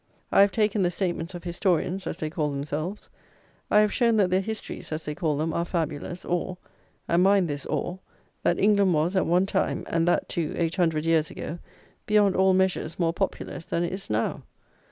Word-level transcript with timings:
I 0.31 0.41
have 0.41 0.51
taken 0.51 0.81
the 0.81 0.89
statements 0.89 1.35
of 1.35 1.43
historians, 1.43 2.07
as 2.07 2.17
they 2.17 2.31
call 2.31 2.49
themselves: 2.49 3.07
I 3.69 3.81
have 3.81 3.93
shown 3.93 4.15
that 4.15 4.31
their 4.31 4.41
histories, 4.41 4.91
as 4.91 5.05
they 5.05 5.13
call 5.13 5.37
them, 5.37 5.53
are 5.53 5.63
fabulous; 5.63 6.25
OR 6.25 6.57
(and 7.07 7.21
mind 7.21 7.47
this 7.47 7.67
or) 7.67 7.99
that 8.41 8.57
England 8.59 8.95
was, 8.95 9.15
at 9.15 9.27
one 9.27 9.45
time, 9.45 9.83
and 9.87 10.07
that 10.07 10.27
too, 10.27 10.55
eight 10.57 10.73
hundred 10.73 11.05
years 11.05 11.29
ago, 11.29 11.59
beyond 12.07 12.35
all 12.35 12.55
measure 12.55 12.89
more 12.97 13.13
populous 13.13 13.65
than 13.65 13.83
it 13.83 13.93
is 13.93 14.09
now. 14.09 14.41